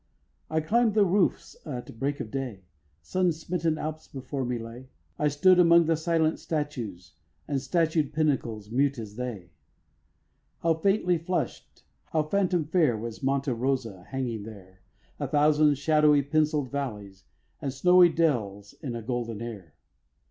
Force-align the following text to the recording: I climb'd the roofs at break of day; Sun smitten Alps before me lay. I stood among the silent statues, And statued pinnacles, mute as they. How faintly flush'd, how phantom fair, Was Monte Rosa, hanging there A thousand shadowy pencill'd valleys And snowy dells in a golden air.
I 0.49 0.61
climb'd 0.61 0.95
the 0.95 1.05
roofs 1.05 1.55
at 1.63 1.99
break 1.99 2.19
of 2.19 2.31
day; 2.31 2.65
Sun 3.03 3.33
smitten 3.33 3.77
Alps 3.77 4.07
before 4.07 4.43
me 4.43 4.57
lay. 4.57 4.89
I 5.19 5.27
stood 5.27 5.59
among 5.59 5.85
the 5.85 5.95
silent 5.95 6.39
statues, 6.39 7.13
And 7.47 7.61
statued 7.61 8.11
pinnacles, 8.11 8.71
mute 8.71 8.97
as 8.97 9.15
they. 9.15 9.51
How 10.63 10.73
faintly 10.73 11.19
flush'd, 11.19 11.83
how 12.05 12.23
phantom 12.23 12.65
fair, 12.65 12.97
Was 12.97 13.21
Monte 13.21 13.51
Rosa, 13.51 14.05
hanging 14.09 14.41
there 14.41 14.81
A 15.19 15.27
thousand 15.27 15.75
shadowy 15.75 16.23
pencill'd 16.23 16.71
valleys 16.71 17.25
And 17.61 17.71
snowy 17.71 18.09
dells 18.09 18.73
in 18.81 18.95
a 18.95 19.03
golden 19.03 19.39
air. 19.39 19.75